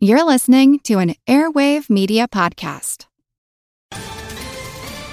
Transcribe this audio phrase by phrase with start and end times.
[0.00, 3.06] You're listening to an Airwave Media Podcast.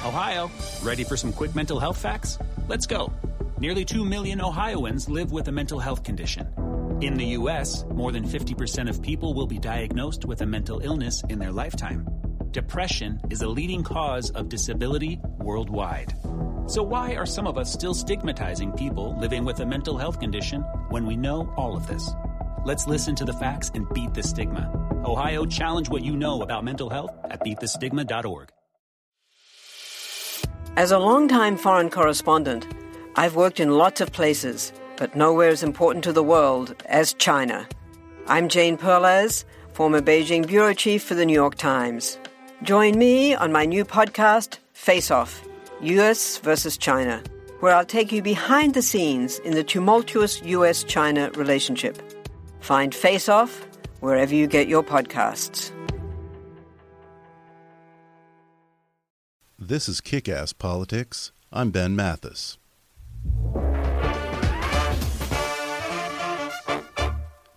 [0.05, 0.51] Ohio,
[0.83, 2.37] ready for some quick mental health facts?
[2.67, 3.11] Let's go.
[3.57, 6.53] Nearly 2 million Ohioans live with a mental health condition.
[7.01, 11.23] In the U.S., more than 50% of people will be diagnosed with a mental illness
[11.29, 12.07] in their lifetime.
[12.51, 16.13] Depression is a leading cause of disability worldwide.
[16.67, 20.61] So, why are some of us still stigmatizing people living with a mental health condition
[20.89, 22.07] when we know all of this?
[22.65, 24.67] Let's listen to the facts and beat the stigma.
[25.05, 28.51] Ohio, challenge what you know about mental health at beatthestigma.org.
[30.75, 32.67] As a longtime foreign correspondent,
[33.15, 37.69] I've worked in lots of places, but nowhere as important to the world as China.
[38.25, 42.17] I'm Jane Perlez, former Beijing bureau chief for the New York Times.
[42.63, 45.47] Join me on my new podcast, Face Off
[45.81, 47.21] US versus China,
[47.59, 52.01] where I'll take you behind the scenes in the tumultuous US China relationship.
[52.65, 53.67] Find Face Off
[53.99, 55.69] wherever you get your podcasts.
[59.59, 61.31] This is Kick Ass Politics.
[61.51, 62.57] I'm Ben Mathis.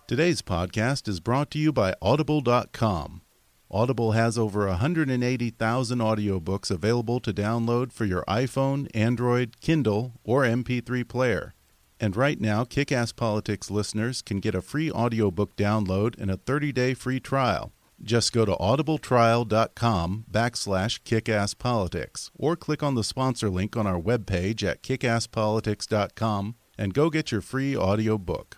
[0.05, 3.23] Today's podcast is brought to you by Audible.com.
[3.71, 11.07] Audible has over 180,000 audiobooks available to download for your iPhone, Android, Kindle, or MP3
[11.07, 11.55] player.
[11.99, 16.37] And right now, Kick Ass Politics listeners can get a free audiobook download and a
[16.37, 17.73] 30-day free trial.
[18.01, 24.63] Just go to audibletrial.com backslash kickasspolitics or click on the sponsor link on our webpage
[24.63, 28.57] at kickasspolitics.com and go get your free audiobook.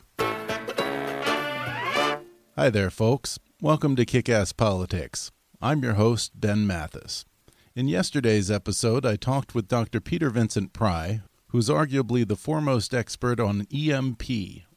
[2.56, 3.40] Hi there, folks.
[3.60, 5.32] Welcome to Kick Ass Politics.
[5.60, 7.26] I'm your host, Ben Mathis.
[7.76, 10.00] In yesterday's episode, I talked with Dr.
[10.00, 14.24] Peter Vincent Pry, who's arguably the foremost expert on EMP,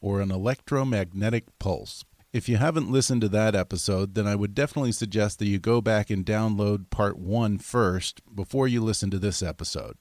[0.00, 2.04] or an electromagnetic pulse.
[2.32, 5.80] If you haven't listened to that episode, then I would definitely suggest that you go
[5.80, 9.96] back and download part one first before you listen to this episode.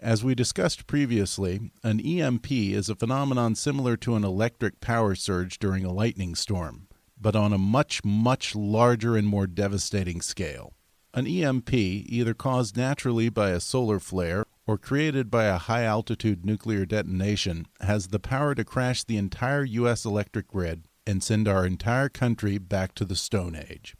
[0.00, 5.60] As we discussed previously, an EMP is a phenomenon similar to an electric power surge
[5.60, 10.72] during a lightning storm, but on a much, much larger and more devastating scale.
[11.14, 16.44] An EMP, either caused naturally by a solar flare or created by a high altitude
[16.44, 20.04] nuclear detonation, has the power to crash the entire U.S.
[20.04, 23.96] electric grid and send our entire country back to the Stone Age.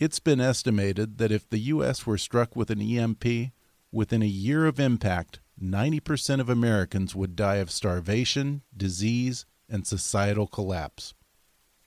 [0.00, 2.06] It's been estimated that if the U.S.
[2.06, 3.52] were struck with an EMP,
[3.92, 10.46] within a year of impact, 90% of Americans would die of starvation, disease, and societal
[10.46, 11.14] collapse.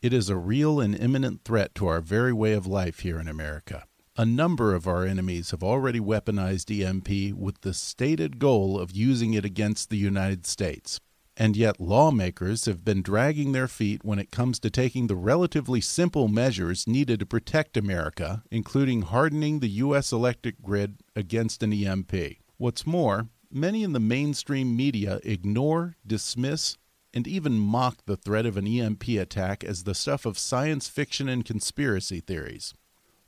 [0.02, 3.28] It is a real and imminent threat to our very way of life here in
[3.28, 3.86] America.
[4.18, 9.34] A number of our enemies have already weaponized EMP with the stated goal of using
[9.34, 11.00] it against the United States.
[11.38, 15.80] And yet, lawmakers have been dragging their feet when it comes to taking the relatively
[15.80, 20.12] simple measures needed to protect America, including hardening the U.S.
[20.12, 22.14] electric grid against an EMP.
[22.58, 26.78] What's more, many in the mainstream media ignore, dismiss,
[27.14, 31.30] and even mock the threat of an EMP attack as the stuff of science fiction
[31.30, 32.74] and conspiracy theories.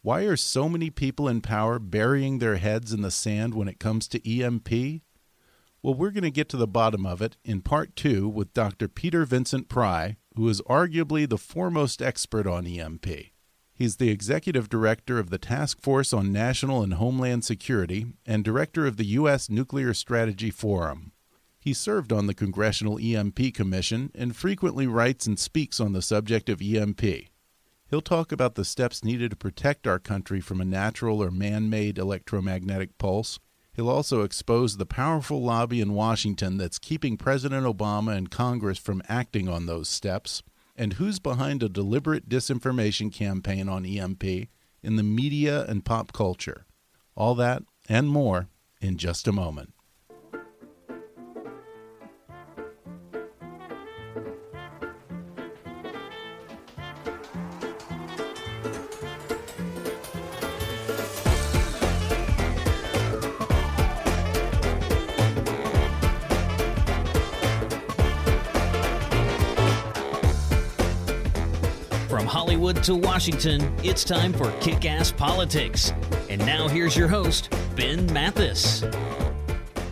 [0.03, 3.79] Why are so many people in power burying their heads in the sand when it
[3.79, 5.01] comes to EMP?
[5.81, 8.89] Well, we're going to get to the bottom of it in part two with Dr.
[8.89, 13.07] Peter Vincent Pry, who is arguably the foremost expert on EMP.
[13.73, 18.85] He's the executive director of the Task Force on National and Homeland Security and director
[18.85, 19.49] of the U.S.
[19.49, 21.13] Nuclear Strategy Forum.
[21.61, 26.49] He served on the Congressional EMP Commission and frequently writes and speaks on the subject
[26.49, 27.29] of EMP.
[27.93, 31.69] He'll talk about the steps needed to protect our country from a natural or man
[31.69, 33.37] made electromagnetic pulse.
[33.71, 39.03] He'll also expose the powerful lobby in Washington that's keeping President Obama and Congress from
[39.07, 40.41] acting on those steps,
[40.75, 46.65] and who's behind a deliberate disinformation campaign on EMP in the media and pop culture.
[47.15, 48.47] All that and more
[48.81, 49.71] in just a moment.
[72.33, 75.93] Hollywood to Washington, it's time for Kick Ass Politics.
[76.31, 78.83] And now here's your host, Ben Mathis.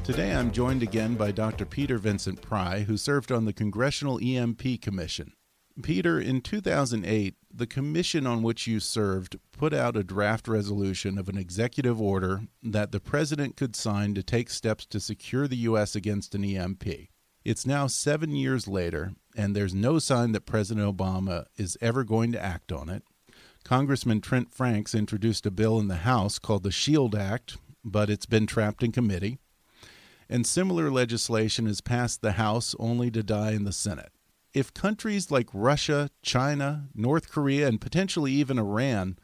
[0.03, 1.67] Today I'm joined again by Dr.
[1.67, 5.33] Peter Vincent Pry, who served on the Congressional EMP Commission.
[5.83, 11.29] Peter, in 2008, the commission on which you served put out a draft resolution of
[11.29, 15.95] an executive order that the president could sign to take steps to secure the U.S.
[15.95, 16.85] against an EMP.
[17.45, 22.31] It's now seven years later, and there's no sign that President Obama is ever going
[22.31, 23.03] to act on it.
[23.63, 28.25] Congressman Trent Franks introduced a bill in the House called the SHIELD Act, but it's
[28.25, 29.37] been trapped in committee.
[30.29, 34.11] And similar legislation has passed the House only to die in the Senate.
[34.53, 39.17] If countries like Russia, China, North Korea, and potentially even Iran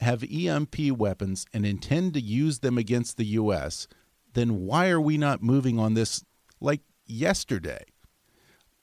[0.00, 3.88] have EMP weapons and intend to use them against the U.S.,
[4.34, 6.24] then why are we not moving on this
[6.60, 7.84] like yesterday?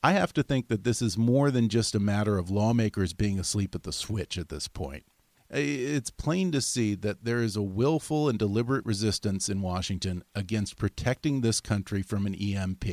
[0.06, 3.40] I have to think that this is more than just a matter of lawmakers being
[3.40, 5.02] asleep at the switch at this point.
[5.50, 10.76] It's plain to see that there is a willful and deliberate resistance in Washington against
[10.76, 12.84] protecting this country from an EMP.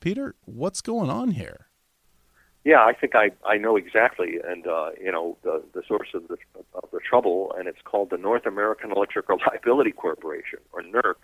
[0.00, 1.68] Peter, what's going on here?
[2.62, 6.28] Yeah, I think I, I know exactly, and uh, you know the the source of
[6.28, 6.36] the
[6.74, 11.14] of the trouble, and it's called the North American Electric Reliability Corporation, or NERC.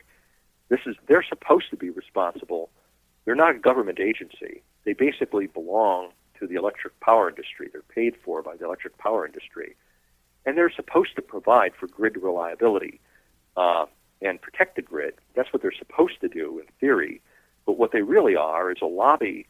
[0.70, 2.70] This is they're supposed to be responsible.
[3.24, 4.62] They're not a government agency.
[4.84, 7.68] They basically belong to the electric power industry.
[7.70, 9.76] They're paid for by the electric power industry,
[10.46, 13.00] and they're supposed to provide for grid reliability
[13.56, 13.86] uh,
[14.22, 15.14] and protect the grid.
[15.34, 17.20] That's what they're supposed to do in theory.
[17.66, 19.46] But what they really are is a lobby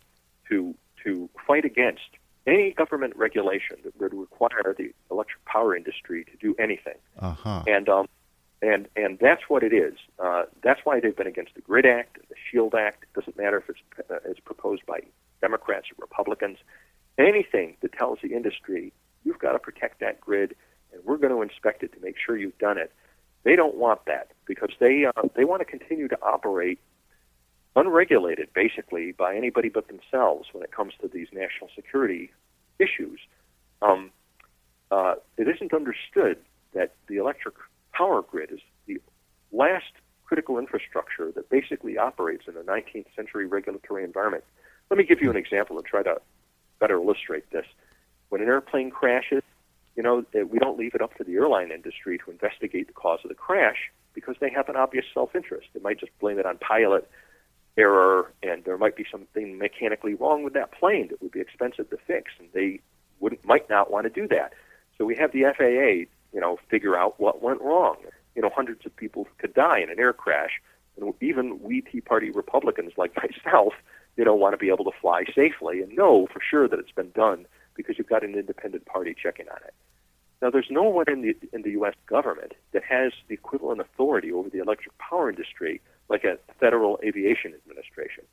[0.49, 0.75] to
[1.05, 2.11] to fight against
[2.47, 6.97] any government regulation that would require the electric power industry to do anything.
[7.19, 7.63] Uh-huh.
[7.67, 8.07] And um,
[8.63, 9.95] and and that's what it is.
[10.19, 13.05] Uh, that's why they've been against the Grid Act, the Shield Act.
[13.05, 15.01] It doesn't matter if it's uh, it's proposed by
[15.41, 16.59] Democrats or Republicans.
[17.19, 18.93] Anything that tells the industry
[19.25, 20.55] you've got to protect that grid,
[20.93, 22.93] and we're going to inspect it to make sure you've done it.
[23.43, 26.79] They don't want that because they uh, they want to continue to operate
[27.77, 32.31] unregulated, basically, by anybody but themselves when it comes to these national security
[32.79, 33.21] issues.
[33.81, 34.11] Um,
[34.91, 36.39] uh, it isn't understood
[36.75, 37.55] that the electric
[38.01, 38.99] power grid is the
[39.53, 39.93] last
[40.25, 44.43] critical infrastructure that basically operates in a 19th century regulatory environment.
[44.91, 46.19] Let me give you an example and try to
[46.79, 47.67] better illustrate this.
[48.31, 49.43] When an airplane crashes,
[49.97, 53.19] you know, we don't leave it up to the airline industry to investigate the cause
[53.23, 55.67] of the crash because they have an obvious self-interest.
[55.75, 57.07] They might just blame it on pilot
[57.77, 61.91] error, and there might be something mechanically wrong with that plane that would be expensive
[61.91, 62.81] to fix, and they
[63.19, 64.55] wouldn't might not want to do that.
[64.97, 67.97] So we have the FAA, you know, figure out what went wrong.
[68.35, 70.61] You know, hundreds of people could die in an air crash,
[70.97, 73.75] and even we Tea Party Republicans like myself,
[74.17, 76.93] you know, want to be able to fly safely and know for sure that it's
[76.93, 79.75] been done because you've got an independent party checking on it.
[80.43, 81.95] Now, there's no one in the in the U.S.
[82.07, 87.55] government that has the equivalent authority over the electric power industry like a Federal Aviation
[87.55, 88.25] Administration.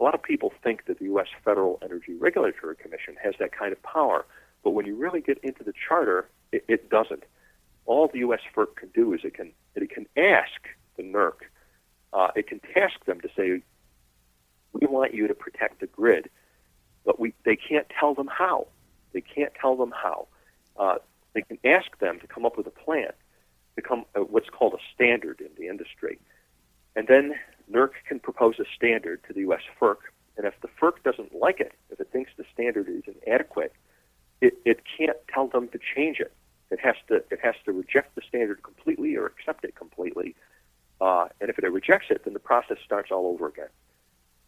[0.00, 1.28] A lot of people think that the U.S.
[1.44, 4.24] Federal Energy Regulatory Commission has that kind of power,
[4.62, 7.24] but when you really get into the charter, it, it doesn't.
[7.86, 8.40] All the U.S.
[8.54, 11.34] FERC can do is it can it can ask the NERC,
[12.12, 13.60] uh, it can task them to say,
[14.72, 16.30] we want you to protect the grid,
[17.04, 18.68] but we they can't tell them how.
[19.12, 20.28] They can't tell them how.
[20.76, 20.96] Uh,
[21.34, 23.10] they can ask them to come up with a plan,
[23.76, 26.18] to come uh, what's called a standard in the industry.
[26.96, 27.34] And then
[27.70, 29.62] NERC can propose a standard to the U.S.
[29.80, 29.96] FERC,
[30.36, 33.72] and if the FERC doesn't like it, if it thinks the standard is inadequate,
[34.40, 36.32] it, it can't tell them to change it.
[36.74, 40.34] It has to it has to reject the standard completely or accept it completely.
[41.00, 43.68] Uh, and if it rejects it, then the process starts all over again.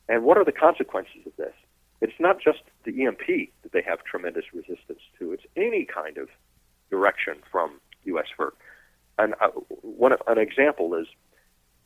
[0.09, 1.55] And what are the consequences of this?
[2.01, 3.27] It's not just the EMP
[3.63, 5.33] that they have tremendous resistance to.
[5.33, 6.29] It's any kind of
[6.91, 8.27] direction from U.S.
[8.37, 8.53] FERC.
[9.19, 9.49] And uh,
[9.83, 11.07] one an example is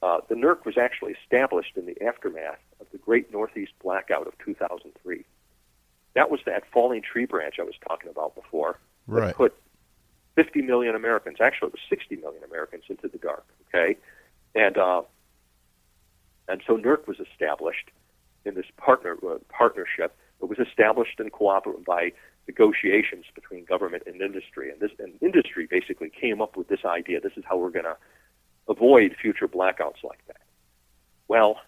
[0.03, 4.33] uh, the NERC was actually established in the aftermath of the Great Northeast Blackout of
[4.39, 5.25] 2003.
[6.15, 9.27] That was that falling tree branch I was talking about before right.
[9.27, 9.55] that put
[10.37, 13.45] 50 million Americans, actually it was 60 million Americans, into the dark.
[13.69, 13.97] Okay,
[14.55, 15.03] and uh,
[16.49, 17.91] and so NERC was established
[18.45, 20.17] in this partner uh, partnership.
[20.43, 22.13] It was established and cooperated by
[22.47, 27.21] negotiations between government and industry, and this and industry basically came up with this idea.
[27.21, 27.97] This is how we're going to
[28.69, 30.43] avoid future blackouts like that.
[31.29, 31.61] Well,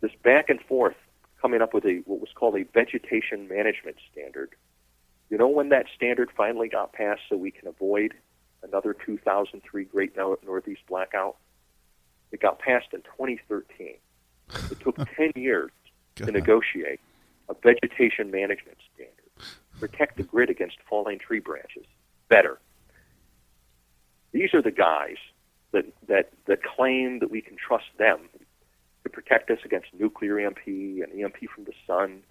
[0.00, 0.96] this back and forth
[1.40, 4.54] coming up with a what was called a vegetation management standard.
[5.30, 8.14] You know when that standard finally got passed so we can avoid
[8.64, 11.36] another 2003 Great Northeast blackout?
[12.32, 13.94] It got passed in 2013.
[14.70, 15.70] It took 10 years
[16.16, 17.00] to negotiate
[17.48, 21.86] a vegetation management standard, to protect the grid against falling tree branches
[22.28, 22.58] better.
[24.32, 25.16] These are the guys
[25.72, 28.28] that, that, that claim that we can trust them
[29.04, 32.22] to protect us against nuclear EMP and EMP from the sun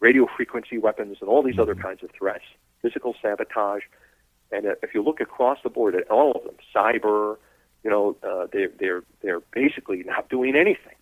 [0.00, 2.44] radio frequency weapons and all these other kinds of threats,
[2.82, 3.82] physical sabotage.
[4.52, 7.36] And uh, if you look across the board at all of them, cyber,
[7.82, 10.94] you know, uh, they're, they're, they're basically not doing anything.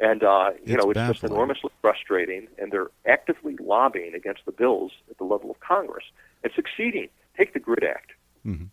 [0.00, 4.52] And uh, you It's know, it's just enormously frustrating, and they're actively lobbying against the
[4.52, 6.04] bills at the level of Congress
[6.44, 7.08] and succeeding.
[7.36, 8.12] Take the Grid Act.
[8.46, 8.68] Mhm.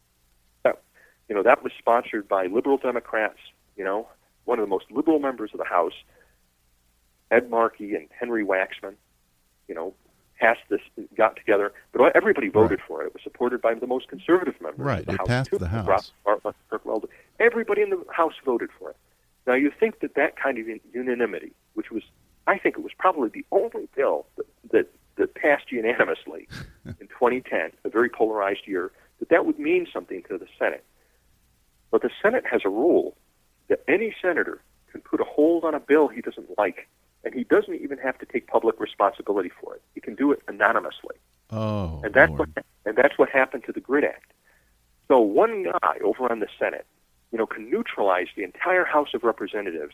[0.63, 0.81] That,
[1.27, 3.39] you know, that was sponsored by liberal Democrats.
[3.75, 4.07] You know,
[4.45, 5.93] one of the most liberal members of the House,
[7.31, 8.93] Ed Markey and Henry Waxman.
[9.67, 9.93] You know,
[10.39, 10.81] passed this,
[11.17, 13.07] got together, but everybody voted for it.
[13.07, 15.27] It was supported by the most conservative members Right, of the it House.
[15.27, 15.57] passed too.
[15.57, 16.11] the House.
[16.23, 17.09] Bartlett, Curt Weldon.
[17.39, 18.97] Everybody in the House voted for it.
[19.47, 22.03] Now, you think that that kind of unanimity, which was,
[22.47, 26.47] I think it was probably the only bill that, that, that passed unanimously
[26.85, 30.83] in 2010, a very polarized year, that that would mean something to the Senate.
[31.91, 33.15] But the Senate has a rule
[33.69, 36.87] that any senator can put a hold on a bill he doesn't like,
[37.25, 39.81] and he doesn't even have to take public responsibility for it.
[39.95, 41.15] He can do it anonymously.
[41.51, 42.51] Oh, And that's Lord.
[42.55, 44.31] what and that's what happened to the Grid Act.
[45.07, 46.85] So one guy over on the Senate,
[47.31, 49.93] you know, can neutralize the entire House of Representatives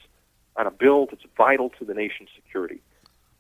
[0.58, 2.82] on a bill that's vital to the nation's security.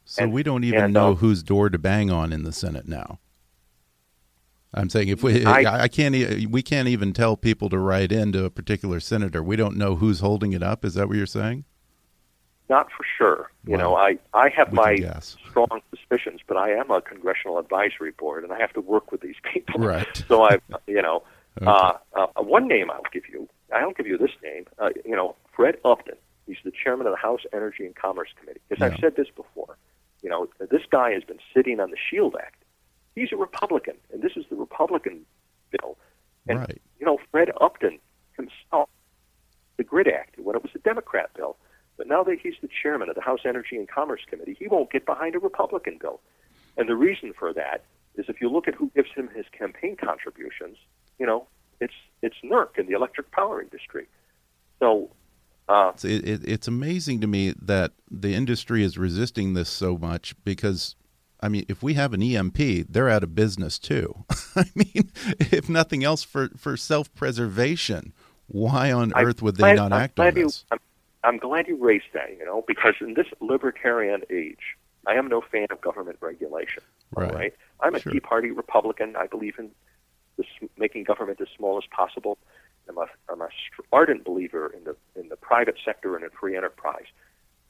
[0.05, 2.51] So and- we don't even and, know um, whose door to bang on in the
[2.53, 3.19] Senate now.
[4.73, 6.15] I'm saying if we, I- I, can't,
[6.49, 9.43] we can't even tell people to write in to a particular senator.
[9.43, 10.85] We don't know who's holding it up.
[10.85, 11.65] Is that what you're saying?
[12.69, 13.51] Not for sure.
[13.67, 14.95] You know, I, I have my
[15.49, 19.21] strong suspicions, but I am a congressional advisory board, and I have to work with
[19.21, 19.81] these people.
[19.81, 20.23] Right.
[20.27, 21.23] So I, you know,
[21.61, 21.65] Okay.
[21.69, 23.45] uh, uh, one name I'll give you.
[23.75, 24.67] I don't give you this name.
[24.79, 26.15] Uh, you know, Fred Upton.
[26.47, 28.61] He's the chairman of the House Energy and Commerce Committee.
[28.69, 28.93] Because Yeah.
[28.93, 29.77] I've said this before.
[30.23, 32.63] You know, this guy has been sitting on the Shield Act.
[33.15, 35.25] He's a Republican, and this is the Republican
[35.71, 35.97] bill.
[36.47, 36.81] And Right.
[37.01, 37.99] you know, Fred Upton
[38.37, 38.87] himself,
[39.75, 41.57] the Grid Act, when it was a Democrat bill.
[42.01, 44.89] But now that he's the chairman of the House Energy and Commerce Committee, he won't
[44.91, 46.19] get behind a Republican bill.
[46.75, 47.83] And the reason for that
[48.15, 50.77] is if you look at who gives him his campaign contributions,
[51.19, 51.45] you know,
[51.79, 51.93] it's
[52.23, 54.07] it's NERC in the electric power industry.
[54.79, 55.11] So,
[55.69, 59.95] uh, It's, it, it, it's amazing to me that the industry is resisting this so
[59.95, 60.95] much because,
[61.39, 64.25] I mean, if we have an EMP, they're out of business too.
[64.55, 68.11] I mean, if nothing else, for, for self preservation,
[68.47, 70.65] why on I- earth would they not glad- act on glad you- this?
[71.23, 74.75] I'm, glad you raised that, you know, because in this libertarian age,
[75.07, 76.83] I am no fan of government regulation.
[77.15, 77.33] Right.
[77.33, 77.53] right?
[77.79, 78.11] I'm a Sure.
[78.13, 79.15] Tea Party Republican.
[79.15, 79.71] I believe in
[80.37, 82.37] the, s- making government as small as possible.
[82.89, 83.49] I'm a, I'm a
[83.91, 87.05] ardent believer in the in the private sector and in free enterprise.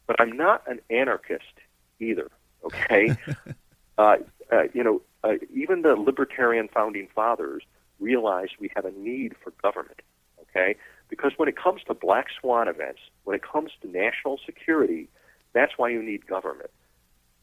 [0.08, 1.54] But I'm not an anarchist
[2.00, 2.30] either.
[2.64, 3.16] Okay,
[3.98, 4.18] uh,
[4.52, 7.64] uh, you know, uh, even the libertarian founding fathers
[8.00, 10.02] realized we have a need for government.
[10.42, 10.76] Okay,
[11.12, 15.10] because when it comes to black swan events, when it comes to national security,
[15.54, 16.72] that's why you need government.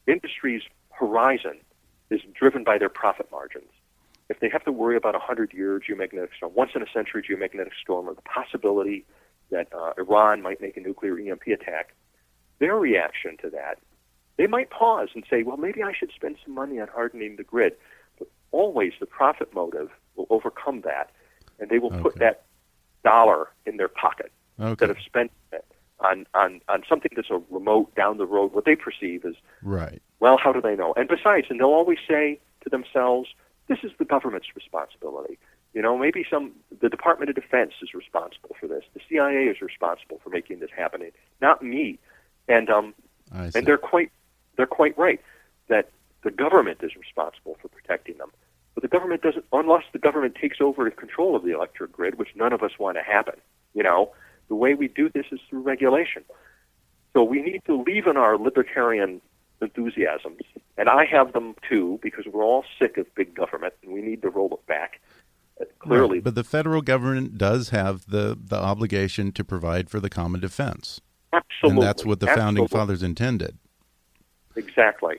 [0.07, 1.59] Industry's horizon
[2.11, 3.71] is driven by their profit margins.
[4.31, 7.73] If they have to worry about a hundred-year geomagnetic storm, once in a century geomagnetic
[7.81, 9.05] storm, or the possibility
[9.51, 11.95] that uh, Iran might make a nuclear EMP attack,
[12.59, 13.79] their reaction to that,
[14.39, 17.45] they might pause and say, well, maybe I should spend some money on hardening the
[17.45, 17.75] grid.
[18.19, 21.11] But always the profit motive will overcome that,
[21.59, 22.45] and they will put that
[23.05, 24.71] dollar in their pocket Okay.
[24.71, 25.65] instead of spending it
[26.01, 30.01] on, on, on something that's a remote down the road, what they perceive as Right.
[30.21, 30.93] well, how do they know?
[30.97, 33.29] And besides, and they'll always say to themselves,
[33.69, 35.39] this is the government's responsibility.
[35.75, 38.85] You know, maybe some the Department of Defense is responsible for this.
[38.95, 41.03] The CIA is responsible for making this happen,
[41.43, 41.99] not me.
[42.49, 42.95] And um,
[43.55, 44.11] and they're quite
[44.57, 45.21] they're quite right
[45.69, 45.91] that
[46.23, 48.31] the government is responsible for protecting them.
[48.79, 52.29] But the government doesn't unless the government takes over control of the electric grid, which
[52.37, 53.35] none of us want to happen.
[53.75, 54.13] You know,
[54.47, 56.23] the way we do this is through regulation.
[57.13, 59.21] So we need to leave in our libertarian
[59.61, 60.43] enthusiasms,
[60.77, 64.23] and I have them too, because we're all sick of big government, and we need
[64.23, 65.01] to roll it back.
[65.61, 66.25] Uh, clearly, Right.
[66.25, 71.01] But the federal government does have the, the obligation to provide for the common defense.
[71.33, 73.59] absolutely, And that's what the founding fathers intended.
[74.55, 75.17] Exactly.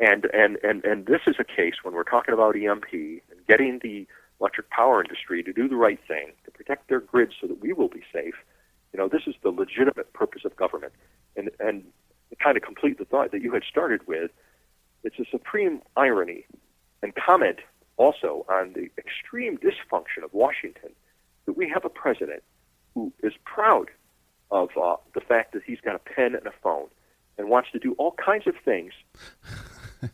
[0.00, 3.80] And, and, and, and this is a case when we're talking about EMP and getting
[3.82, 4.08] the
[4.40, 7.74] electric power industry to do the right thing, to protect their grids so that we
[7.74, 8.34] will be safe.
[8.94, 10.94] You know, this is the legitimate purpose of government.
[11.36, 11.84] And, and
[12.30, 14.30] to kind of complete the thought that you had started with,
[15.04, 16.46] it's a supreme irony
[17.02, 17.58] and comment
[17.98, 20.90] also on the extreme dysfunction of Washington
[21.44, 22.42] that we have a president
[22.94, 23.90] who is proud
[24.50, 26.88] of uh, the fact that he's got a pen and a phone
[27.36, 28.92] and wants to do all kinds of things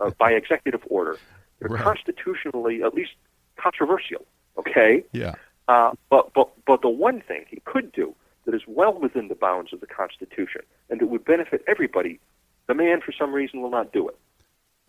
[0.01, 1.19] uh, by executive order
[1.61, 1.83] that are Right.
[1.83, 3.13] constitutionally at least
[3.57, 4.25] controversial.
[4.59, 5.35] Okay, Yeah.
[5.69, 8.15] uh, but but but the one thing he could do
[8.45, 12.21] that is well within the bounds of the Constitution and that would benefit everybody,
[12.67, 14.17] the man for some reason will not do it.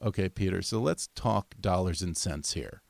[0.04, 0.62] Okay, Peter.
[0.62, 2.82] So let's talk dollars and cents here.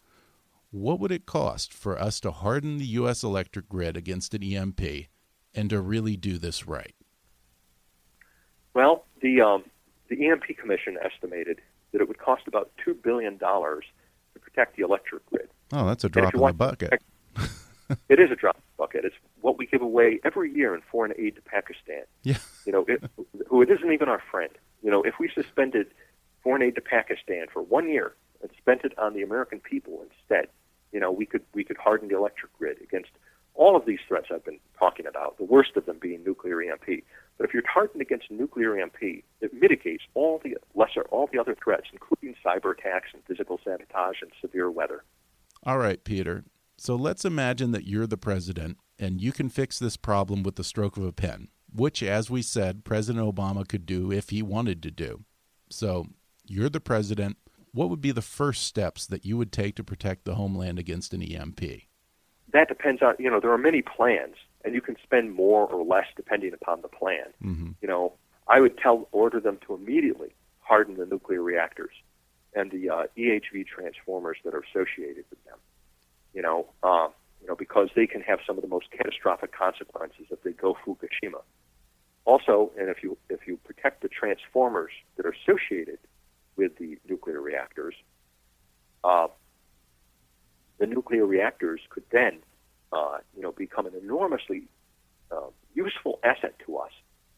[0.72, 3.24] What would it cost for us to harden the U.S.
[3.24, 4.82] electric grid against an EMP
[5.56, 6.94] and to really do this right?
[8.74, 9.64] Well, the um,
[10.10, 11.62] the EMP Commission estimated
[11.92, 13.86] that it would cost about two billion dollars
[14.34, 15.50] to protect the electric grid.
[15.72, 17.02] Oh, that's a drop in the bucket.
[18.10, 19.06] it is a drop in the bucket.
[19.06, 22.04] It's what we give away every year in foreign aid to Pakistan.
[22.24, 22.38] Yeah.
[22.66, 23.04] You know, it,
[23.48, 24.52] who it isn't even our friend.
[24.84, 25.88] You know, if we suspended
[26.44, 30.48] foreign aid to Pakistan for one year and spent it on the American people instead,
[30.92, 33.10] you know, we could we could harden the electric grid against
[33.54, 35.38] all of these threats I've been talking about.
[35.38, 37.04] The worst of them being nuclear EMP.
[37.38, 41.56] But if you're hardened against nuclear EMP, it mitigates all the lesser, all the other
[41.64, 45.04] threats, including cyber attacks and physical sabotage and severe weather.
[45.64, 46.46] All right, Peter.
[46.78, 50.64] So let's imagine that you're the president and you can fix this problem with the
[50.64, 54.82] stroke of a pen, which, as we said, President Obama could do if he wanted
[54.84, 55.24] to do.
[55.70, 56.08] So
[56.46, 57.38] you're the president.
[57.72, 61.14] What would be the first steps that you would take to protect the homeland against
[61.14, 61.62] an EMP?
[62.54, 64.36] That depends on, you know, there are many plans
[64.68, 67.28] and you can spend more or less depending upon the plan.
[67.42, 67.72] Mm-hmm.
[67.82, 68.14] You know,
[68.50, 71.94] I would tell order them to immediately harden the nuclear reactors
[72.54, 75.58] and the uh, EHV transformers that are associated with them.
[76.34, 77.08] You know, uh,
[77.42, 80.78] you know, because they can have some of the most catastrophic consequences if they go
[80.86, 81.42] Fukushima.
[82.26, 86.00] Also, and if you if you protect the transformers that are associated
[86.58, 87.96] with the nuclear reactors,
[89.06, 89.28] uh,
[90.78, 92.40] the nuclear reactors could then
[92.92, 94.64] uh, you know, become an enormously
[95.32, 96.92] uh, useful asset to us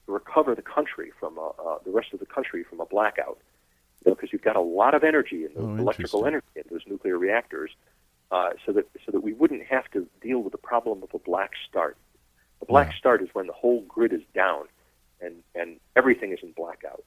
[0.05, 3.37] to recover the country from uh, uh, the rest of the country from a blackout.
[4.05, 6.63] You know, because you've got a lot of energy in those Oh, electrical energy in
[6.71, 7.71] those nuclear reactors,
[8.31, 11.19] uh, so that so that we wouldn't have to deal with the problem of a
[11.19, 11.97] black start.
[12.61, 14.65] A black start is when the whole grid is down,
[15.19, 17.03] and and everything is in blackout.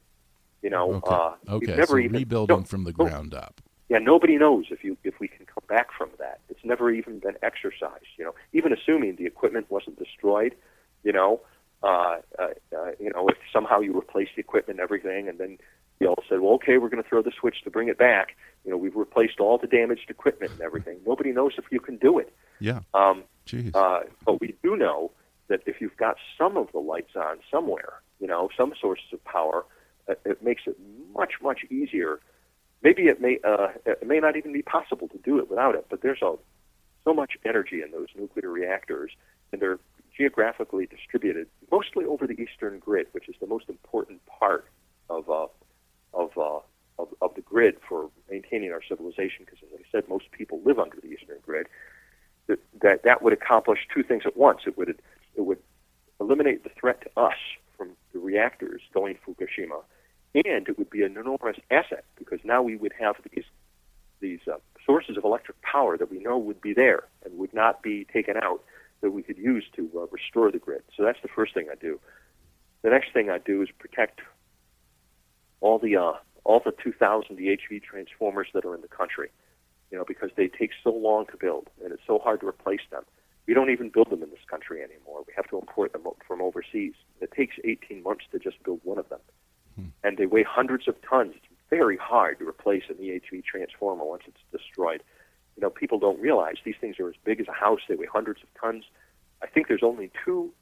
[0.63, 1.11] You know, Okay.
[1.15, 1.67] uh, okay.
[1.77, 3.61] never So even rebuilding from the ground up.
[3.89, 6.41] Yeah, nobody knows if you if we can come back from that.
[6.49, 8.07] It's never even been exercised.
[8.17, 10.55] You know, even assuming the equipment wasn't destroyed,
[11.03, 11.41] you know,
[11.83, 15.59] uh, uh, uh, you know, if somehow you replace the equipment and everything, and then
[16.01, 18.37] you all said, well, okay, we're going to throw the switch to bring it back.
[18.65, 20.99] You know, we've replaced all the damaged equipment and everything.
[21.07, 22.33] Nobody knows if you can do it.
[22.61, 22.81] Yeah.
[22.95, 23.75] Um, Jeez.
[23.75, 25.11] uh, but we do know
[25.49, 29.25] that if you've got some of the lights on somewhere, you know, some sources of
[29.25, 29.65] power,
[30.09, 30.77] it makes it
[31.15, 32.21] much much easier.
[32.83, 35.87] Maybe it may uh, it may not even be possible to do it without it,
[35.89, 36.35] but there's a
[37.05, 39.13] so much energy in those nuclear reactors,
[39.53, 39.79] and they're
[40.17, 44.67] geographically distributed mostly over the eastern grid, which is the most important part
[45.09, 45.47] of uh,
[46.15, 46.61] of, uh,
[46.99, 49.45] of of the grid for maintaining our civilization.
[49.45, 51.67] Because as I said, most people live under the eastern grid.
[52.49, 54.61] That that, that would accomplish two things at once.
[54.67, 55.59] It would it would
[56.21, 57.39] eliminate the threat to us
[57.77, 59.83] from the reactors going Fukushima,
[60.35, 63.45] and it would be an enormous asset because now we would have these
[64.21, 67.83] these uh, sources of electric power that we know would be there and would not
[67.83, 68.63] be taken out
[69.01, 70.83] that we could use to uh, restore the grid.
[70.97, 72.01] So that's the first thing I do.
[72.83, 74.21] The next thing I do is protect
[75.61, 76.13] all the uh,
[76.45, 79.29] all the 2,000 EHV transformers that are in the country.
[79.91, 82.81] You know, because they take so long to build and it's so hard to replace
[82.91, 83.03] them.
[83.47, 85.23] We don't even build them in this country anymore.
[85.27, 86.95] We have to import them from overseas.
[87.21, 89.19] It takes 18 months to just build one of them,
[90.03, 91.35] and they weigh hundreds of tons.
[91.37, 95.03] It's very hard to replace an EHV transformer once it's destroyed.
[95.57, 97.81] You know, people don't realize these things are as big as a house.
[97.89, 98.85] They weigh hundreds of tons.
[99.43, 100.53] I think there's only two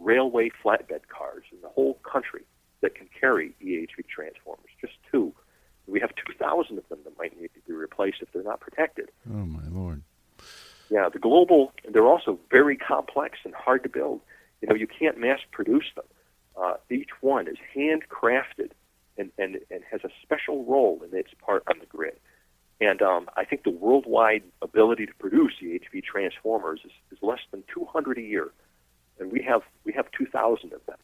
[0.00, 2.42] railway flatbed cars in the whole country
[2.80, 4.70] that can carry EHV transformers.
[4.80, 5.32] Just two.
[5.86, 9.10] We have 2,000 of them that might need to be replaced if they're not protected.
[9.28, 10.02] oh my lord.
[10.90, 14.22] Yeah, the global, they're also very complex and hard to build.
[14.60, 16.06] You know, you can't mass produce them.
[16.60, 18.72] Uh, each one is handcrafted
[19.18, 22.16] and, and, and has a special role in its part on the grid.
[22.80, 27.62] And um, I think the worldwide ability to produce EHV transformers is, is less than
[27.72, 28.50] 200 a year,
[29.18, 30.96] and we have we have 2,000 of them.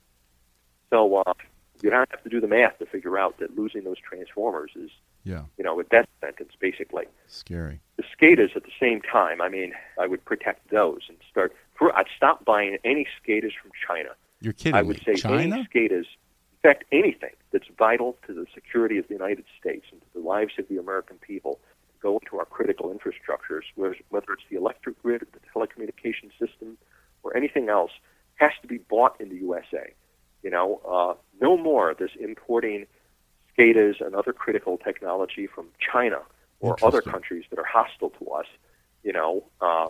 [0.91, 1.35] So uh,
[1.83, 4.91] you don't have to do the math to figure out that losing those transformers is,
[5.25, 5.43] Yeah.
[5.59, 7.81] you know, a death sentence basically Scary.
[7.99, 11.55] the SCADAs at the same time, I mean, I would protect those and start.
[11.75, 14.11] For, I'd stop buying any SCADAs from China.
[14.41, 15.15] You're kidding I would me.
[15.15, 15.57] say China?
[15.57, 16.07] any SCADAs,
[16.67, 20.21] in fact, anything that's vital to the security of the United States and to the
[20.21, 21.61] lives of the American people,
[22.03, 26.77] go into our critical infrastructures, whether whether it's the electric grid, or the telecommunication system,
[27.23, 27.93] or anything else,
[28.35, 29.93] has to be bought in the USA.
[30.43, 32.87] You know, uh, no more this importing
[33.57, 36.19] SCADAs and other critical technology from China
[36.59, 38.47] or other countries that are hostile to us.
[39.05, 39.87] You know, uh,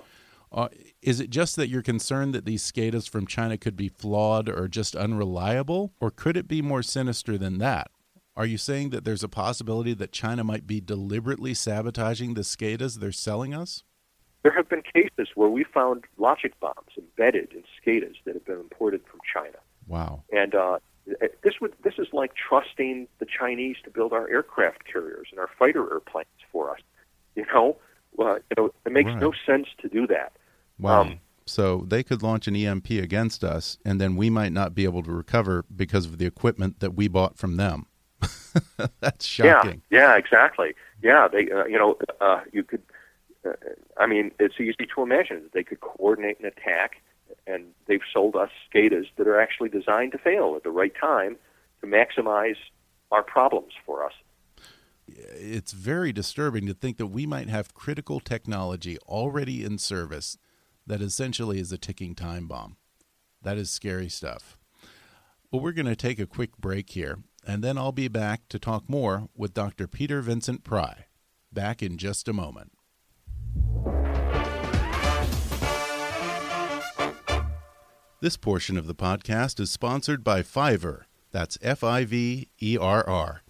[0.52, 0.68] Uh,
[1.02, 4.68] is it just that you're concerned that these SCADAs from China could be flawed or
[4.68, 5.92] just unreliable?
[6.00, 7.90] Or could it be more sinister than that?
[8.36, 13.00] Are you saying that there's a possibility that China might be deliberately sabotaging the SCADAs
[13.00, 13.82] they're selling us?
[14.46, 18.60] there have been cases where we found logic bombs embedded in SCADAs that have been
[18.60, 19.56] imported from China.
[19.88, 20.22] Wow.
[20.30, 20.78] And uh,
[21.42, 25.50] this would this is like trusting the Chinese to build our aircraft carriers and our
[25.58, 26.78] fighter airplanes for us.
[27.34, 27.76] You know,
[28.18, 29.20] uh, you know, it makes Right.
[29.20, 30.32] no sense to do that.
[30.78, 31.02] Wow.
[31.02, 34.84] Um, so they could launch an EMP against us, and then we might not be
[34.84, 37.86] able to recover because of the equipment that we bought from them.
[39.00, 39.82] That's shocking.
[39.90, 40.74] Yeah, yeah, exactly.
[41.02, 42.82] Yeah, they, uh, you know, uh, you could.
[43.46, 43.52] Uh,
[43.96, 47.00] I mean, it's easy to imagine that they could coordinate an attack,
[47.46, 51.36] and they've sold us SCADAs that are actually designed to fail at the right time
[51.80, 52.56] to maximize
[53.12, 54.14] our problems for us.
[55.08, 60.38] It's very disturbing to think that we might have critical technology already in service
[60.86, 62.76] that essentially is a ticking time bomb.
[63.42, 64.58] That is scary stuff.
[65.50, 68.58] Well, we're going to take a quick break here, and then I'll be back to
[68.58, 69.86] talk more with Dr.
[69.86, 71.06] Peter Vincent Pry.
[71.52, 72.72] Back in just a moment.
[78.20, 81.02] This portion of the podcast is sponsored by Fiverr.
[81.30, 83.42] That's F I V E R R.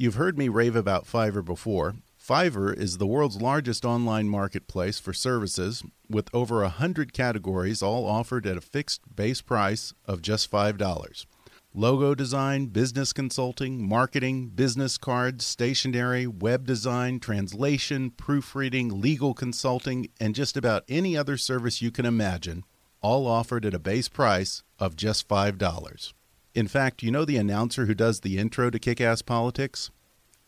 [0.00, 1.96] You've heard me rave about Fiverr before.
[2.18, 8.06] Fiverr is the world's largest online marketplace for services with over a hundred categories, all
[8.06, 11.26] offered at a fixed base price of just $5.
[11.74, 20.34] Logo design, business consulting, marketing, business cards, stationery, web design, translation, proofreading, legal consulting, and
[20.34, 22.64] just about any other service you can imagine,
[23.02, 26.14] all offered at a base price of just $5.
[26.52, 29.90] In fact, you know the announcer who does the intro to Kick Ass Politics?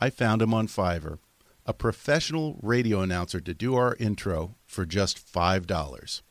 [0.01, 1.19] I found him on Fiverr,
[1.65, 6.21] a professional radio announcer to do our intro for just $5.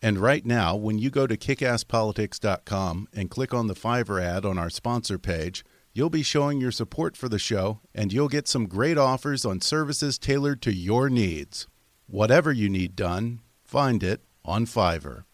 [0.00, 4.56] And right now, when you go to kickasspolitics.com and click on the Fiverr ad on
[4.56, 8.66] our sponsor page, you'll be showing your support for the show and you'll get some
[8.66, 11.66] great offers on services tailored to your needs.
[12.06, 15.24] Whatever you need done, find it on Fiverr.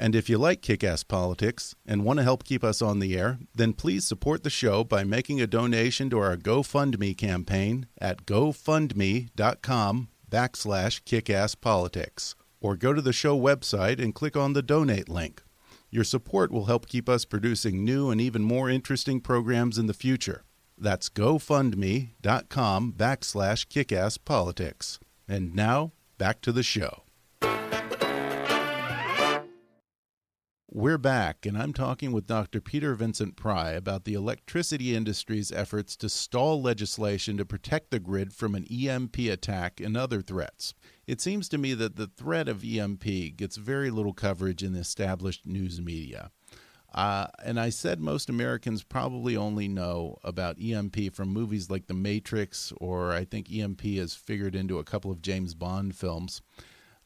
[0.00, 3.18] And if you like Kick Ass Politics and want to help keep us on the
[3.18, 8.24] air, then please support the show by making a donation to our GoFundMe campaign at
[8.24, 12.36] gofundme.com backslash kickasspolitics.
[12.60, 15.42] Or go to the show website and click on the donate link.
[15.90, 19.94] Your support will help keep us producing new and even more interesting programs in the
[19.94, 20.44] future.
[20.76, 24.98] That's gofundme.com backslash kickasspolitics.
[25.26, 27.02] And now, back to the show.
[30.70, 32.60] We're back, and I'm talking with Dr.
[32.60, 38.34] Peter Vincent Pry about the electricity industry's efforts to stall legislation to protect the grid
[38.34, 40.74] from an EMP attack and other threats.
[41.06, 43.02] It seems to me that the threat of EMP
[43.38, 46.32] gets very little coverage in the established news media.
[46.92, 51.94] Uh, and I said most Americans probably only know about EMP from movies like The
[51.94, 56.42] Matrix, or I think EMP has figured into a couple of James Bond films.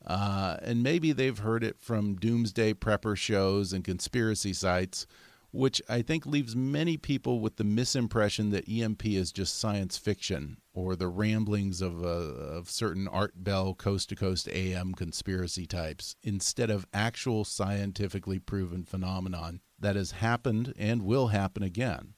[0.06, 5.06] Uh, and maybe they've heard it from doomsday prepper shows and conspiracy sites,
[5.52, 10.56] which I think leaves many people with the misimpression that EMP is just science fiction
[10.74, 16.16] or the ramblings of, uh, of certain Art Bell coast to coast AM conspiracy types
[16.22, 22.14] instead of actual scientifically proven phenomenon that has happened and will happen again.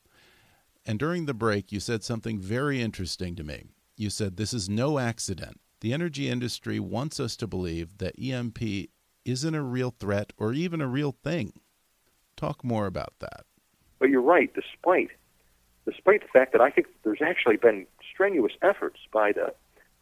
[0.87, 3.65] And during the break, you said something very interesting to me.
[3.97, 5.61] You said, This is no accident.
[5.85, 8.89] The energy industry wants us to believe that EMP
[9.27, 11.61] isn't a real threat or even a real thing.
[12.39, 13.45] Talk more about that.
[13.99, 15.11] But you're right, despite
[15.85, 19.53] despite the fact that I think there's actually been strenuous efforts by the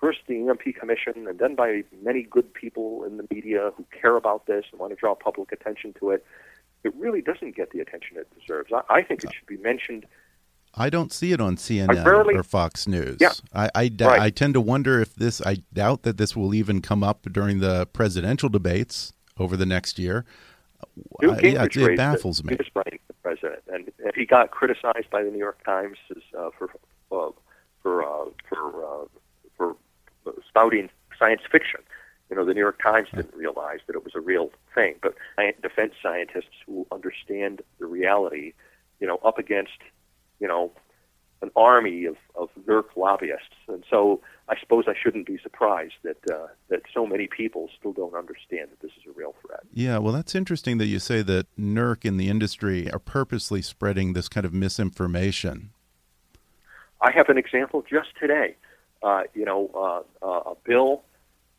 [0.00, 4.14] first the EMP Commission and then by many good people in the media who care
[4.14, 6.24] about this and want to draw public attention to it,
[6.84, 8.70] it really doesn't get the attention it deserves.
[8.72, 10.06] I, I think it should be mentioned
[10.74, 13.18] I don't see it on CNN rarely- or Fox News.
[13.20, 13.32] Yeah.
[13.54, 14.20] I, I, d- Right.
[14.20, 17.60] I tend to wonder if this, I doubt that this will even come up during
[17.60, 20.24] the presidential debates over the next year.
[21.20, 22.46] Newt I- yeah, it baffles it.
[22.46, 22.54] me.
[22.54, 22.84] He was for
[23.22, 26.70] president, and, and he got criticized by the New York Times as, uh, for
[27.12, 27.30] uh,
[27.82, 29.04] for uh, for uh,
[29.56, 29.76] for
[30.48, 31.80] spouting science fiction.
[32.30, 35.14] You know, the New York Times didn't realize that it was a real thing, but
[35.62, 38.54] defense scientists who understand the reality,
[39.00, 39.78] you know, up against,
[40.42, 40.72] you know,
[41.40, 46.18] an army of, of NERC lobbyists, and so I suppose I shouldn't be surprised that
[46.30, 49.60] uh, that so many people still don't understand that this is a real threat.
[49.72, 54.12] Yeah, well, that's interesting that you say that NERC in the industry are purposely spreading
[54.12, 55.70] this kind of misinformation.
[57.00, 58.56] I have an example just today.
[59.02, 61.02] Uh, you know, uh, uh, a bill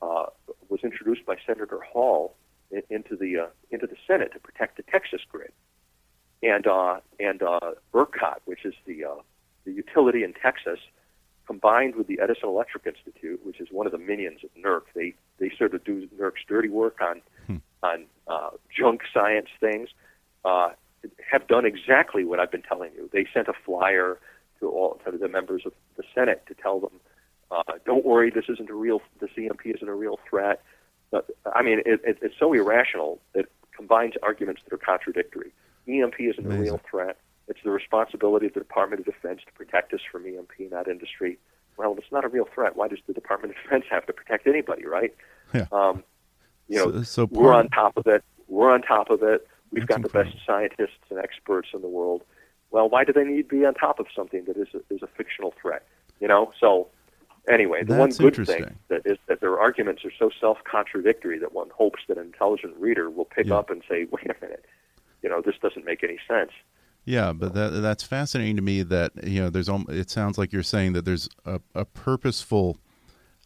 [0.01, 0.25] uh,
[0.69, 2.35] was introduced by Senator Hall
[2.89, 5.51] into the uh, into the Senate to protect the Texas grid,
[6.43, 9.15] and uh, and uh, ERCOT, which is the uh,
[9.65, 10.79] the utility in Texas,
[11.47, 14.81] combined with the Edison Electric Institute, which is one of the minions of NERC.
[14.93, 17.21] They they sort of do NERC's dirty work on
[17.81, 19.89] on uh, junk science things.
[20.45, 20.69] Uh,
[21.31, 23.09] have done exactly what I've been telling you.
[23.11, 24.19] They sent a flyer
[24.59, 26.99] to all to the members of the Senate to tell them,
[27.51, 29.01] uh, "Don't worry, this isn't a real.
[29.19, 30.61] The EMP isn't a real threat."
[31.11, 35.53] But, I mean, it, it, it's so irrational that it combines arguments that are contradictory.
[35.87, 36.59] EMP isn't Amazing.
[36.59, 37.17] a real threat.
[37.47, 41.37] It's the responsibility of the Department of Defense to protect us from EMP, not industry.
[41.77, 42.75] Well, it's not a real threat.
[42.75, 45.13] Why does the Department of Defense have to protect anybody, right?
[45.53, 45.65] Yeah.
[45.71, 46.03] Um,
[46.67, 48.23] you know, So- so we're on top of it.
[48.47, 49.47] We're on top of it.
[49.71, 52.23] We've That's got the best scientists and experts in the world.
[52.71, 55.01] Well, why do they need to be on top of something that is a, is
[55.01, 55.83] a fictional threat?
[56.19, 56.53] You know.
[56.59, 56.87] So,
[57.49, 61.69] anyway, the one good thing that is that their arguments are so self-contradictory that one
[61.71, 63.55] hopes that an intelligent reader will pick Yeah.
[63.57, 64.63] up and say, "Wait a minute,
[65.23, 66.51] you know, this doesn't make any sense."
[67.05, 68.83] Yeah, but that that's fascinating to me.
[68.83, 72.77] That you know, there's it sounds like you're saying that there's a, a purposeful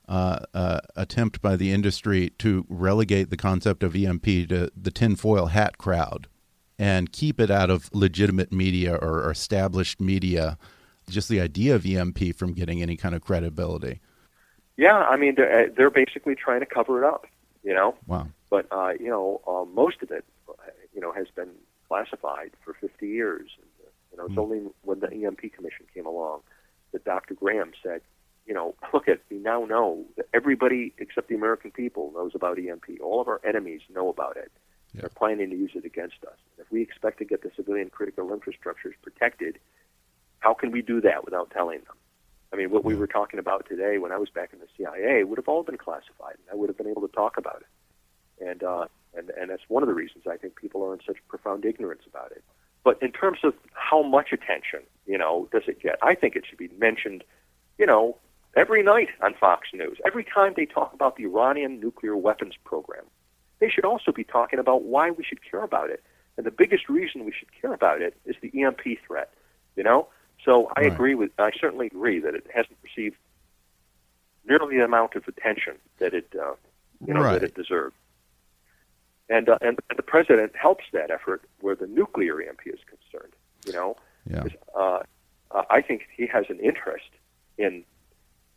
[0.08, 5.48] uh, uh, attempt by the industry to relegate the concept of EMP to the tinfoil
[5.48, 6.28] hat crowd
[6.80, 10.58] and keep it out of legitimate media or, or established media.
[11.10, 14.02] Just the idea of EMP from getting any kind of credibility.
[14.76, 17.26] Yeah, I mean, they're, uh, they're basically trying to cover it up.
[17.64, 17.96] You know.
[18.06, 18.28] Wow.
[18.50, 20.54] but uh, you know, uh, most of it, uh,
[20.94, 21.50] you know, has been
[21.88, 23.50] classified for 50 years.
[23.58, 24.40] And, uh, you know, it's Hmm.
[24.40, 26.42] only when the EMP Commission came along
[26.92, 27.34] that Dr.
[27.34, 28.02] Graham said,
[28.46, 32.58] you know, look at we now know that everybody except the American people knows about
[32.58, 33.00] EMP.
[33.02, 34.52] All of our enemies know about it.
[34.94, 35.02] Yeah.
[35.02, 36.38] They're planning to use it against us.
[36.58, 39.60] If we expect to get the civilian critical infrastructures protected,
[40.40, 41.96] how can we do that without telling them?
[42.54, 45.24] I mean, what we were talking about today when I was back in the CIA
[45.26, 48.48] would have all been classified, and I would have been able to talk about it.
[48.48, 48.86] And uh,
[49.18, 52.04] and and that's one of the reasons I think people are in such profound ignorance
[52.08, 52.44] about it.
[52.84, 55.98] But in terms of how much attention, you know, does it get?
[56.02, 57.24] I think it should be mentioned,
[57.78, 58.18] you know,
[58.56, 59.98] every night on Fox News.
[60.06, 63.04] Every time they talk about the Iranian nuclear weapons program,
[63.60, 66.04] they should also be talking about why we should care about it.
[66.38, 69.32] And the biggest reason we should care about it is the EMP threat.
[69.76, 70.08] You know,
[70.44, 70.94] so I Right.
[70.94, 71.32] agree with.
[71.40, 73.18] I certainly agree that it hasn't received
[74.48, 76.54] nearly the amount of attention that it, uh,
[77.06, 77.34] you know, Right.
[77.34, 77.96] that it deserved.
[79.30, 83.34] And, uh, and the president helps that effort where the nuclear EMP is concerned.
[83.66, 83.96] You know,
[84.30, 84.46] Yeah.
[84.76, 85.04] uh,
[85.52, 87.10] uh, I think he has an interest
[87.58, 87.84] in.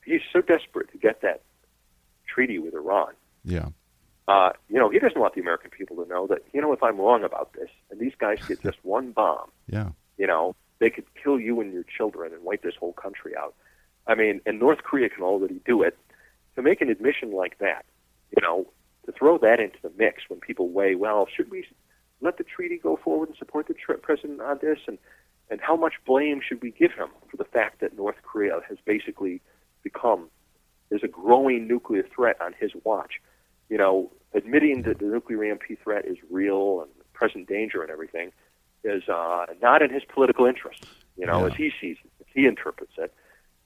[0.05, 1.43] He's so desperate to get that
[2.27, 3.13] treaty with Iran.
[3.45, 3.69] Yeah.
[4.29, 6.43] Uh, you know, he doesn't want the American people to know that.
[6.53, 9.91] You know, if I'm wrong about this, and these guys get just one bomb, Yeah.
[10.19, 13.55] you know, they could kill you and your children and wipe this whole country out.
[14.07, 15.99] I mean, and North Korea can already do it.
[16.57, 17.85] To make an admission like that,
[18.37, 18.67] you know,
[19.07, 21.67] to throw that into the mix when people weigh, well, should we
[22.21, 24.99] let the treaty go forward and support the tr- president on this, and
[25.51, 28.79] and how much blame should we give him for the fact that North Korea has
[28.85, 29.41] basically
[29.83, 30.29] become
[30.91, 33.15] there's a growing nuclear threat on his watch.
[33.69, 38.33] You know, admitting that the nuclear EMP threat is real and present danger and everything
[38.85, 40.81] is uh, not in his political interest.
[41.17, 41.53] You know, Yeah.
[41.53, 43.13] as he sees it, as he interprets it.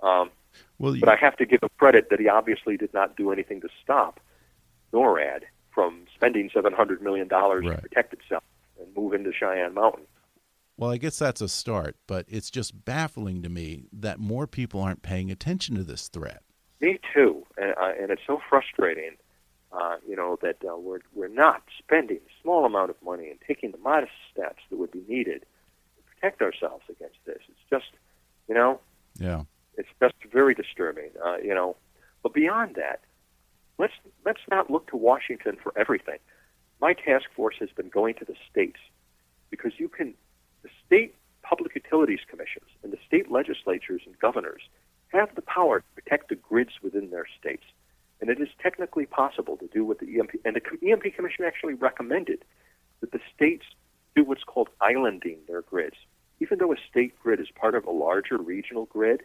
[0.02, 0.30] Um,
[0.78, 3.30] Well, you, but I have to give him credit that he obviously did not do
[3.32, 4.20] anything to stop
[4.94, 5.42] NORAD
[5.74, 7.76] from spending seven hundred million dollars Right.
[7.76, 8.44] to protect itself
[8.80, 10.04] and move into Cheyenne Mountain.
[10.76, 14.80] Well, I guess that's a start, but it's just baffling to me that more people
[14.80, 16.42] aren't paying attention to this threat.
[16.80, 19.12] Me too, and, uh, and it's so frustrating,
[19.72, 23.38] uh, you know, that uh, we're we're not spending a small amount of money and
[23.46, 25.44] taking the modest steps that would be needed
[25.96, 27.38] to protect ourselves against this.
[27.48, 27.92] It's just,
[28.48, 28.80] you know,
[29.18, 29.44] Yeah.
[29.76, 31.76] it's just very disturbing, uh, you know.
[32.22, 33.00] But beyond that,
[33.78, 33.92] let's
[34.24, 36.18] let's not look to Washington for everything.
[36.80, 38.78] My task force has been going to the states
[39.50, 40.14] because you can,
[40.62, 44.62] the state public utilities commissions and the state legislatures and governors
[45.08, 47.64] have the power to protect the grids within their states,
[48.20, 51.74] and it is technically possible to do what the EMP and the EMP commission actually
[51.74, 52.44] recommended
[53.00, 53.64] that the states
[54.16, 55.96] do what's called islanding their grids.
[56.40, 59.22] Even though a state grid is part of a larger regional grid,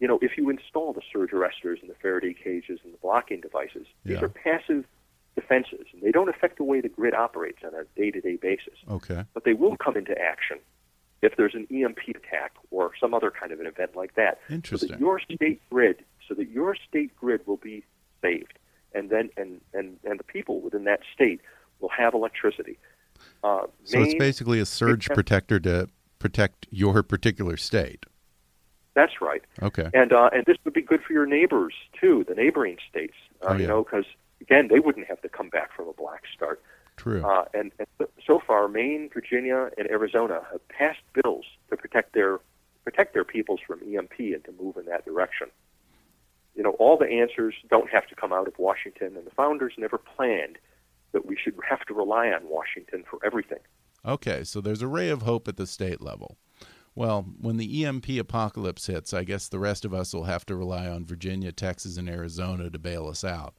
[0.00, 3.40] you know, if you install the surge arresters and the Faraday cages and the blocking
[3.40, 4.84] devices, these are passive
[5.34, 8.74] defenses, and they don't affect the way the grid operates on a day-to-day basis.
[8.90, 9.24] Okay.
[9.34, 10.58] But they will come into action
[11.22, 14.38] if there's an EMP attack or some other kind of an event like that.
[14.48, 14.88] Interesting.
[14.88, 17.84] So that your state grid, so that your state grid will be
[18.22, 18.54] saved,
[18.94, 21.40] and then and and and the people within that state
[21.80, 22.78] will have electricity.
[23.42, 28.06] Uh, So it's basically a surge protector to protect your particular state.
[28.98, 29.42] That's right.
[29.62, 29.88] Okay.
[29.94, 33.14] And uh, and this would be good for your neighbors too, the neighboring states.
[33.40, 33.60] Uh, Oh, yeah.
[33.60, 34.06] You know, because
[34.40, 36.60] again, they wouldn't have to come back from a black start.
[36.96, 37.24] True.
[37.24, 42.40] Uh, and, and so far, Maine, Virginia, and Arizona have passed bills to protect their
[42.82, 45.46] protect their peoples from EMP and to move in that direction.
[46.56, 49.74] You know, all the answers don't have to come out of Washington, and the founders
[49.78, 50.58] never planned
[51.12, 53.60] that we should have to rely on Washington for everything.
[54.04, 56.36] Okay, so there's a ray of hope at the state level.
[56.98, 60.56] Well, when the EMP apocalypse hits, I guess the rest of us will have to
[60.56, 63.54] rely on Virginia, Texas, and Arizona to bail us out.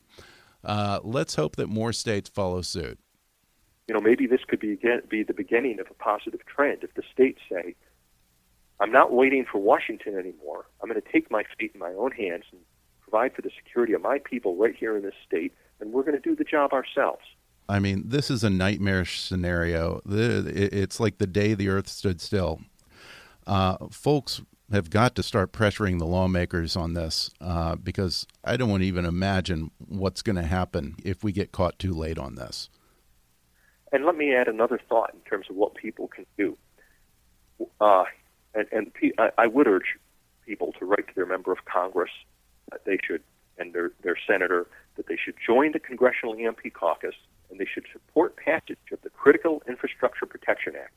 [0.61, 2.99] Uh, let's hope that more states follow suit.
[3.87, 6.93] You know, maybe this could be again, be the beginning of a positive trend if
[6.95, 7.75] the states say,
[8.81, 10.65] "I'm not waiting for Washington anymore.
[10.81, 12.59] I'm going to take my fate in my own hands and
[12.99, 16.21] provide for the security of my people right here in this state, and we're going
[16.21, 17.23] to do the job ourselves."
[17.69, 20.01] I mean, this is a nightmarish scenario.
[20.05, 22.59] It's like the day the earth stood still.
[23.49, 28.69] Uh, folks have got to start pressuring the lawmakers on this uh, because I don't
[28.69, 32.35] want to even imagine what's going to happen if we get caught too late on
[32.35, 32.69] this.
[33.91, 36.55] And let me add another thought in terms of what people can do.
[37.81, 38.03] Uh,
[38.53, 38.91] and, and
[39.39, 39.97] I would urge
[40.45, 42.11] people to write to their member of Congress
[42.71, 43.23] that they should,
[43.57, 47.15] and their, their senator, that they should join the Congressional EMP caucus
[47.49, 50.93] and they should support passage of the Critical Infrastructure Protection Act.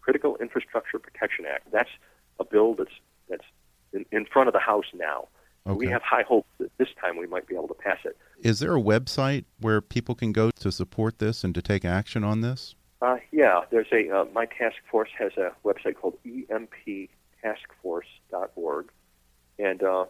[0.00, 1.70] Critical Infrastructure Protection Act.
[1.72, 1.90] That's
[2.40, 2.90] a bill that's
[3.28, 3.44] that's
[3.92, 5.28] in, in front of the House now.
[5.66, 5.76] Okay.
[5.76, 8.16] We have high hopes that this time we might be able to pass it.
[8.40, 12.24] Is there a website where people can go to support this and to take action
[12.24, 12.74] on this?
[13.02, 18.90] Uh, yeah, there's a uh, my task force has a website called emptaskforce.org,
[19.58, 20.06] and uh,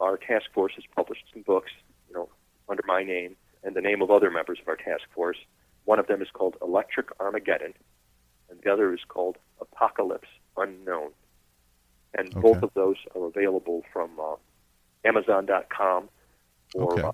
[0.00, 1.72] our task force has published some books,
[2.08, 2.28] you know,
[2.68, 5.38] under my name and the name of other members of our task force.
[5.84, 7.74] One of them is called Electric Armageddon,
[8.52, 11.10] and the other is called Apocalypse Unknown.
[12.14, 12.40] And okay.
[12.40, 14.36] both of those are available from uh,
[15.04, 16.10] Amazon.com
[16.74, 17.02] or okay.
[17.02, 17.12] uh,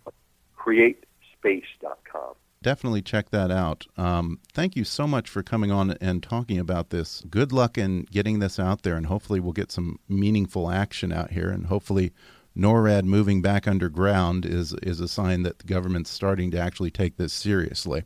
[0.59, 2.35] CreateSpace.com.
[2.61, 3.87] Definitely check that out.
[3.97, 7.23] Um, thank you so much for coming on and talking about this.
[7.31, 11.31] Good luck in getting this out there, and hopefully, we'll get some meaningful action out
[11.31, 12.13] here, and hopefully,
[12.57, 17.17] NORAD moving back underground is is a sign that the government's starting to actually take
[17.17, 18.03] this seriously.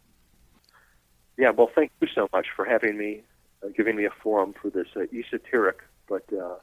[1.36, 3.22] Yeah, well, thank you so much for having me,
[3.64, 5.78] uh, giving me a forum for this uh, esoteric
[6.12, 6.56] but uh,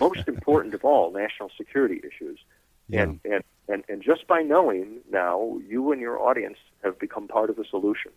[0.00, 2.38] most important of all, national security issues.
[2.88, 3.02] Yeah.
[3.02, 7.48] And, and and and just by knowing now, you and your audience have become part
[7.50, 8.12] of the solution.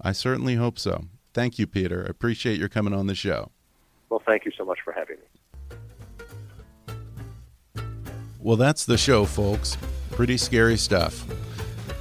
[0.00, 1.06] I certainly hope so.
[1.34, 2.04] Thank you, Peter.
[2.06, 3.50] I appreciate your coming on the show.
[4.10, 5.24] Well, thank you so much for having me.
[8.38, 9.76] Well, that's the show, folks.
[10.10, 11.24] Pretty scary stuff.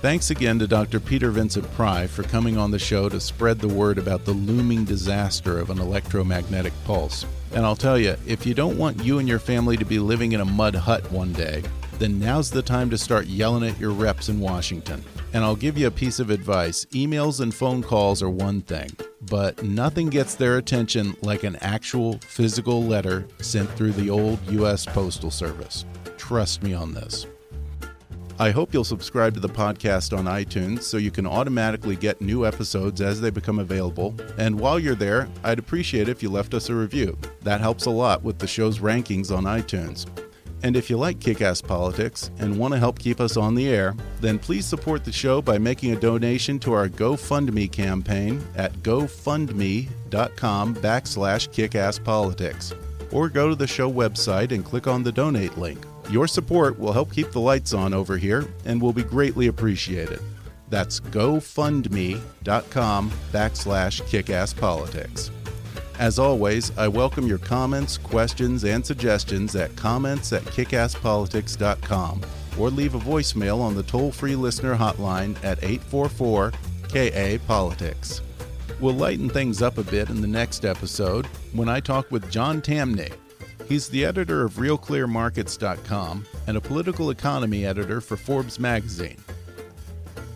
[0.02, 1.00] Thanks again to Dr.
[1.00, 4.84] Peter Vincent Pry for coming on the show to spread the word about the looming
[4.84, 7.24] disaster of an electromagnetic pulse.
[7.54, 10.32] And I'll tell you, if you don't want you and your family to be living
[10.32, 11.62] in a mud hut one day,
[12.00, 15.04] then now's the time to start yelling at your reps in Washington.
[15.34, 18.90] And I'll give you a piece of advice emails and phone calls are one thing,
[19.30, 24.84] but nothing gets their attention like an actual physical letter sent through the old U.S.
[24.84, 25.86] Postal Service.
[26.18, 27.28] Trust me on this.
[28.42, 32.44] I hope you'll subscribe to the podcast on iTunes so you can automatically get new
[32.44, 34.16] episodes as they become available.
[34.40, 37.16] And while you're there, I'd appreciate if you left us a review.
[37.44, 40.08] That helps a lot with the show's rankings on iTunes.
[40.64, 43.70] And if you like kick ass politics and want to help keep us on the
[43.70, 48.74] air, then please support the show by making a donation to our GoFundMe campaign at
[48.78, 52.74] gofundme.com backslash kickasspolitics.
[53.14, 55.86] Or go to the show website and click on the donate link.
[56.12, 60.20] Your support will help keep the lights on over here and will be greatly appreciated.
[60.70, 65.30] That's gofundme.com backslash kickasspolitics.
[66.00, 72.22] As always, I welcome your comments, questions, and suggestions at comments at kickasspolitics.com
[72.60, 76.52] or leave a voicemail on the toll free listener hotline at 844
[76.90, 78.22] KA Politics.
[78.82, 82.62] We'll lighten things up a bit in the next episode when I talk with John
[82.62, 83.12] Tamny,
[83.68, 89.18] He's the editor of RealClearMarkets.com and a political economy editor for Forbes magazine.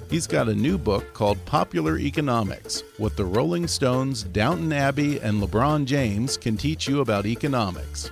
[0.09, 5.41] He's got a new book called Popular Economics What the Rolling Stones, Downton Abbey, and
[5.41, 8.11] LeBron James Can Teach You About Economics.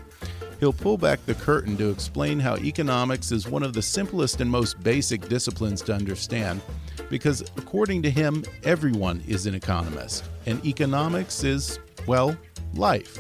[0.60, 4.50] He'll pull back the curtain to explain how economics is one of the simplest and
[4.50, 6.62] most basic disciplines to understand,
[7.10, 12.36] because according to him, everyone is an economist, and economics is, well,
[12.76, 13.20] life.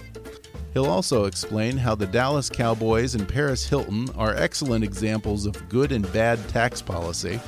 [0.73, 5.91] He'll also explain how the Dallas Cowboys and Paris Hilton are excellent examples of good
[5.91, 7.39] and bad tax policy,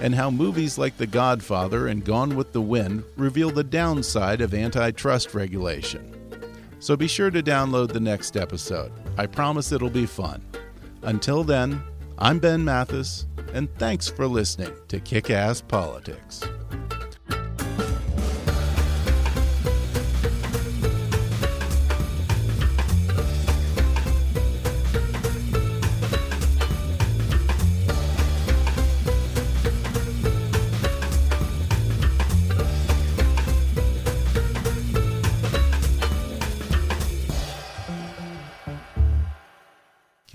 [0.00, 4.54] and how movies like The Godfather and Gone with the Wind reveal the downside of
[4.54, 6.14] antitrust regulation.
[6.78, 8.92] So be sure to download the next episode.
[9.16, 10.40] I promise it'll be fun.
[11.02, 11.82] Until then,
[12.18, 16.44] I'm Ben Mathis, and thanks for listening to Kick Ass Politics.